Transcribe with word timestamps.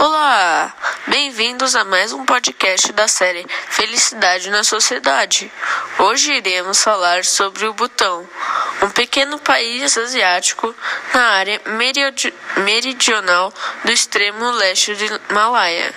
Olá! 0.00 0.72
Bem-vindos 1.08 1.74
a 1.74 1.84
mais 1.84 2.12
um 2.12 2.24
podcast 2.24 2.92
da 2.92 3.08
série 3.08 3.44
Felicidade 3.68 4.48
na 4.48 4.62
Sociedade. 4.62 5.50
Hoje 5.98 6.34
iremos 6.34 6.80
falar 6.80 7.24
sobre 7.24 7.66
o 7.66 7.74
Butão, 7.74 8.24
um 8.80 8.90
pequeno 8.90 9.40
país 9.40 9.98
asiático 9.98 10.72
na 11.12 11.20
área 11.30 11.60
meridional 12.58 13.52
do 13.84 13.90
extremo 13.90 14.52
leste 14.52 14.94
do 14.94 15.20
Himalaia. 15.30 15.92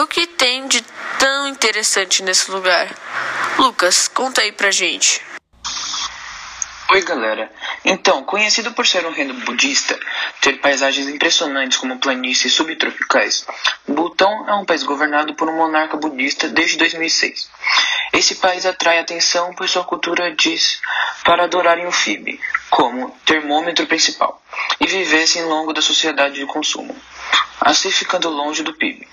O 0.00 0.06
que 0.06 0.26
tem 0.26 0.66
de 0.66 0.80
tão 1.18 1.46
interessante 1.46 2.22
nesse 2.22 2.50
lugar? 2.50 2.88
Lucas, 3.58 4.08
conta 4.08 4.40
aí 4.40 4.52
pra 4.52 4.70
gente. 4.70 5.22
Oi, 6.90 7.02
galera. 7.02 7.50
Então, 7.88 8.24
conhecido 8.24 8.72
por 8.72 8.84
ser 8.84 9.06
um 9.06 9.12
reino 9.12 9.32
budista, 9.44 9.96
ter 10.40 10.54
paisagens 10.54 11.06
impressionantes 11.06 11.78
como 11.78 12.00
planícies 12.00 12.52
subtropicais, 12.52 13.46
Butão 13.86 14.48
é 14.48 14.54
um 14.54 14.64
país 14.64 14.82
governado 14.82 15.34
por 15.34 15.48
um 15.48 15.56
monarca 15.56 15.96
budista 15.96 16.48
desde 16.48 16.78
2006. 16.78 17.48
Esse 18.12 18.34
país 18.34 18.66
atrai 18.66 18.98
atenção 18.98 19.54
por 19.54 19.68
sua 19.68 19.84
cultura 19.84 20.34
diz 20.34 20.80
para 21.22 21.44
adorarem 21.44 21.86
o 21.86 21.92
FIB 21.92 22.40
como 22.70 23.10
termômetro 23.24 23.86
principal 23.86 24.42
e 24.80 24.86
vivessem 24.86 25.44
longo 25.44 25.72
da 25.72 25.80
sociedade 25.80 26.34
de 26.34 26.46
consumo, 26.46 26.94
assim 27.60 27.92
ficando 27.92 28.28
longe 28.28 28.64
do 28.64 28.74
PIB. 28.74 29.06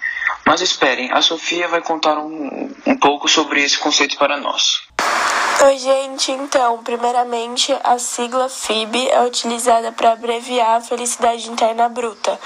Mas 0.48 0.62
esperem, 0.62 1.12
a 1.12 1.22
Sofia 1.22 1.68
vai 1.68 1.82
contar 1.82 2.18
um, 2.18 2.74
um 2.88 2.98
pouco 2.98 3.28
sobre 3.28 3.64
esse 3.64 3.78
conceito 3.78 4.18
para 4.18 4.38
nós. 4.38 4.82
Oi, 5.62 5.78
gente. 5.78 6.32
Então, 6.32 6.80
primeiramente, 6.84 7.74
a 7.84 7.98
sigla 7.98 8.50
FIB 8.50 9.10
é 9.10 9.22
utilizada 9.22 9.92
para 9.92 10.12
abreviar 10.12 10.78
a 10.78 10.82
felicidade 10.82 11.50
interna 11.50 11.88
bruta, 11.88 12.40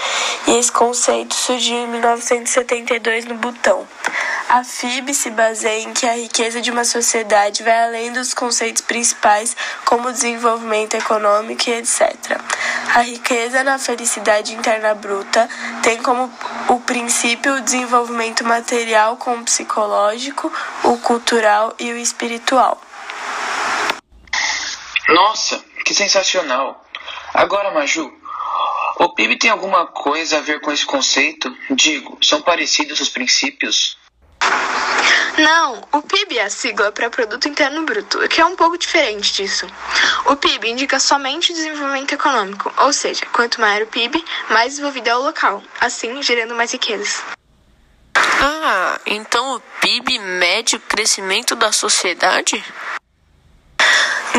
e 0.45 0.51
esse 0.51 0.71
conceito 0.71 1.33
surgiu 1.33 1.77
em 1.77 1.87
1972 1.87 3.25
no 3.25 3.35
Butão. 3.35 3.87
A 4.49 4.63
FIB 4.63 5.13
se 5.13 5.31
baseia 5.31 5.83
em 5.83 5.93
que 5.93 6.05
a 6.05 6.13
riqueza 6.13 6.61
de 6.61 6.69
uma 6.69 6.83
sociedade 6.83 7.63
vai 7.63 7.85
além 7.85 8.11
dos 8.11 8.33
conceitos 8.33 8.81
principais, 8.81 9.55
como 9.83 10.11
desenvolvimento 10.11 10.95
econômico 10.95 11.69
e 11.69 11.73
etc. 11.73 12.39
A 12.93 13.01
riqueza 13.01 13.63
na 13.63 13.79
felicidade 13.79 14.53
interna 14.53 14.93
bruta 14.93 15.49
tem 15.81 16.01
como 16.01 16.31
o 16.69 16.79
princípio 16.81 17.55
o 17.55 17.61
desenvolvimento 17.61 18.43
material 18.43 19.17
como 19.17 19.43
psicológico, 19.43 20.51
o 20.83 20.97
cultural 20.97 21.73
e 21.79 21.91
o 21.91 21.97
espiritual. 21.97 22.79
Nossa, 25.17 25.65
que 25.83 25.95
sensacional! 25.95 26.85
Agora, 27.33 27.71
Maju, 27.71 28.13
o 28.99 29.09
PIB 29.15 29.39
tem 29.39 29.49
alguma 29.49 29.87
coisa 29.87 30.37
a 30.37 30.41
ver 30.41 30.61
com 30.61 30.71
esse 30.71 30.85
conceito? 30.85 31.51
Digo, 31.71 32.19
são 32.21 32.39
parecidos 32.39 32.99
os 32.99 33.09
princípios? 33.09 33.97
Não, 35.39 35.81
o 35.91 36.03
PIB 36.03 36.37
é 36.37 36.43
a 36.43 36.51
sigla 36.51 36.91
para 36.91 37.09
Produto 37.09 37.49
Interno 37.49 37.81
Bruto, 37.81 38.19
que 38.29 38.39
é 38.39 38.45
um 38.45 38.55
pouco 38.55 38.77
diferente 38.77 39.33
disso. 39.33 39.65
O 40.27 40.35
PIB 40.35 40.69
indica 40.69 40.99
somente 40.99 41.51
o 41.51 41.55
desenvolvimento 41.55 42.13
econômico, 42.13 42.71
ou 42.77 42.93
seja, 42.93 43.25
quanto 43.33 43.59
maior 43.59 43.81
o 43.81 43.87
PIB, 43.87 44.23
mais 44.51 44.73
desenvolvido 44.73 45.07
é 45.07 45.15
o 45.15 45.23
local, 45.23 45.63
assim 45.81 46.21
gerando 46.21 46.53
mais 46.53 46.71
riquezas. 46.71 47.23
Ah, 48.15 48.99
então 49.03 49.55
o 49.55 49.59
PIB 49.81 50.19
mede 50.19 50.75
o 50.75 50.79
crescimento 50.79 51.55
da 51.55 51.71
sociedade? 51.71 52.63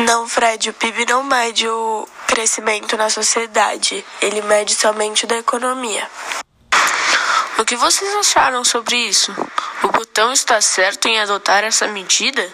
Não, 0.05 0.29
Fred, 0.29 0.69
o 0.69 0.73
PIB 0.73 1.05
não 1.07 1.23
mede 1.23 1.67
o 1.67 2.07
crescimento 2.25 2.95
na 2.95 3.09
sociedade, 3.09 4.05
ele 4.21 4.41
mede 4.43 4.73
somente 4.73 5.27
da 5.27 5.37
economia. 5.37 6.09
O 7.57 7.65
que 7.65 7.75
vocês 7.75 8.09
acharam 8.15 8.63
sobre 8.63 8.95
isso? 8.95 9.35
O 9.83 9.89
botão 9.89 10.31
está 10.31 10.61
certo 10.61 11.09
em 11.09 11.19
adotar 11.19 11.65
essa 11.65 11.85
medida? 11.87 12.49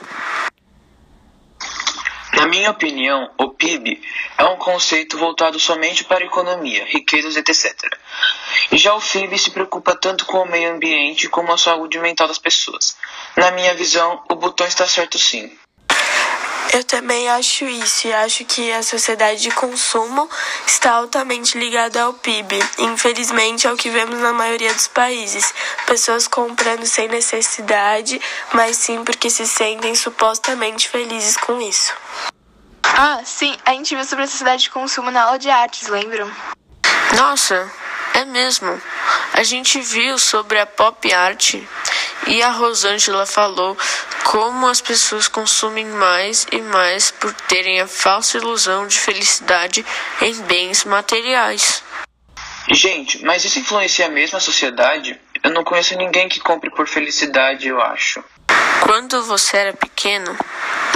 Na 2.33 2.47
minha 2.47 2.72
opinião, 2.72 3.29
o 3.38 3.51
PIB 3.51 4.01
é 4.39 4.44
um 4.45 4.57
conceito 4.57 5.16
voltado 5.16 5.59
somente 5.59 6.03
para 6.03 6.23
a 6.23 6.28
economia, 6.28 6.84
riquezas, 6.85 7.38
etc. 7.38 7.75
Já 8.72 8.95
o 8.95 9.00
FIB 9.00 9.38
se 9.38 9.51
preocupa 9.51 9.95
tanto 9.95 10.25
com 10.25 10.39
o 10.39 10.50
meio 10.50 10.73
ambiente 10.73 11.29
como 11.29 11.53
a 11.53 11.57
saúde 11.59 12.00
mental 12.00 12.28
das 12.28 12.39
pessoas. 12.39 12.97
Na 13.38 13.51
minha 13.51 13.75
visão, 13.75 14.23
o 14.31 14.35
botão 14.35 14.66
está 14.66 14.88
certo 14.88 15.19
sim. 15.19 15.55
Eu 16.74 16.84
também 16.84 17.30
acho 17.30 17.66
isso 17.66 18.08
e 18.08 18.14
acho 18.14 18.44
que 18.46 18.72
a 18.72 18.84
sociedade 18.84 19.42
de 19.42 19.52
consumo 19.52 20.30
está 20.66 20.94
altamente 20.94 21.58
ligada 21.58 22.02
ao 22.02 22.14
PIB. 22.14 22.59
Infelizmente 22.80 23.68
é 23.68 23.72
o 23.72 23.78
que 23.78 23.90
vemos 23.90 24.20
na 24.20 24.34
maioria 24.34 24.74
dos 24.74 24.88
países. 24.88 25.53
Pessoas 25.86 26.28
comprando 26.28 26.86
sem 26.86 27.08
necessidade, 27.08 28.20
mas 28.53 28.78
sim 28.78 29.03
porque 29.03 29.30
se 29.30 29.48
sentem 29.48 29.96
supostamente 29.96 30.90
felizes 30.90 31.38
com 31.38 31.62
isso. 31.62 31.94
Ah, 32.84 33.22
sim, 33.26 33.56
a 33.66 33.72
gente 33.72 33.96
viu 33.96 34.06
sobre 34.06 34.24
a 34.24 34.28
sociedade 34.28 34.64
de 34.64 34.70
consumo 34.70 35.12
na 35.12 35.24
aula 35.24 35.40
de 35.40 35.50
artes, 35.50 35.88
lembram? 35.88 36.32
Nossa, 37.16 37.72
é 38.14 38.26
mesmo. 38.26 38.82
A 39.34 39.44
gente 39.44 39.80
viu 39.82 40.18
sobre 40.18 40.59
a 40.59 40.66
pop 40.66 41.14
art 41.14 41.56
e 42.28 42.42
a 42.42 42.50
Rosângela 42.50 43.26
falou 43.26 43.78
como 44.25 44.68
as 44.68 44.81
pessoas 44.81 45.28
consumem 45.28 45.86
mais 45.86 46.47
e 46.52 46.59
mais 46.59 47.12
por 47.12 47.31
terem 47.31 47.80
a 47.80 47.88
falsa 47.88 48.38
ilusão 48.38 48.88
de 48.88 49.00
felicidade 49.00 49.86
em 50.19 50.34
bens 50.41 50.84
materiais. 50.84 51.84
Gente, 52.72 53.24
mas 53.24 53.46
isso 53.46 53.59
influencia 53.59 54.09
mesmo 54.09 54.38
a 54.38 54.41
sociedade? 54.41 55.19
Eu 55.44 55.52
não 55.52 55.64
conheço 55.64 55.96
ninguém 55.96 56.28
que 56.28 56.40
compre 56.40 56.72
por 56.72 56.88
felicidade, 56.88 57.68
eu 57.68 57.80
acho. 57.80 58.24
Quando 58.81 59.24
você 59.24 59.58
era 59.58 59.74
pequeno, 59.74 60.35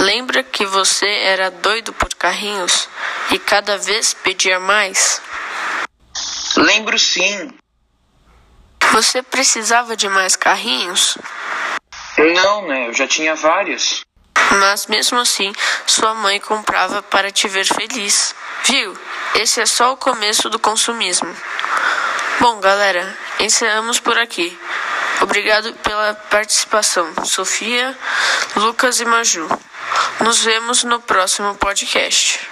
lembra 0.00 0.42
que 0.42 0.66
você 0.66 1.08
era 1.08 1.52
doido 1.52 1.92
por 1.92 2.12
carrinhos 2.14 2.88
e 3.30 3.38
cada 3.38 3.78
vez 3.78 4.12
pedia 4.12 4.58
mais? 4.58 5.22
Lembro 6.56 6.98
sim. 6.98 7.52
Você 8.90 9.22
precisava 9.22 9.96
de 9.96 10.08
mais 10.08 10.34
carrinhos? 10.34 11.16
Não, 12.34 12.66
né? 12.66 12.88
Eu 12.88 12.92
já 12.92 13.06
tinha 13.06 13.34
vários. 13.34 14.02
Mas 14.58 14.86
mesmo 14.86 15.18
assim, 15.18 15.52
sua 15.86 16.12
mãe 16.14 16.40
comprava 16.40 17.02
para 17.02 17.30
te 17.30 17.46
ver 17.48 17.64
feliz. 17.64 18.34
Viu? 18.64 18.96
Esse 19.34 19.60
é 19.60 19.66
só 19.66 19.92
o 19.92 19.96
começo 19.96 20.50
do 20.50 20.58
consumismo. 20.58 21.34
Bom, 22.40 22.58
galera, 22.58 23.16
encerramos 23.38 24.00
por 24.00 24.18
aqui. 24.18 24.58
Obrigado 25.20 25.72
pela 25.74 26.14
participação, 26.14 27.12
Sofia, 27.24 27.96
Lucas 28.56 28.98
e 29.00 29.04
Maju. 29.04 29.46
Nos 30.20 30.42
vemos 30.42 30.82
no 30.82 31.00
próximo 31.00 31.54
podcast. 31.54 32.49